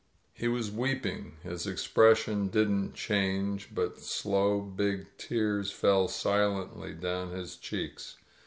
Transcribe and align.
He 0.33 0.47
was 0.47 0.71
weeping. 0.71 1.37
His 1.43 1.67
expression 1.67 2.47
didn't 2.47 2.95
change, 2.95 3.69
but 3.71 3.99
slow, 3.99 4.59
big 4.59 5.05
tears 5.19 5.71
fell 5.71 6.07
silently 6.07 6.95
down 6.95 7.29
his 7.29 7.55
cheeks. 7.55 8.15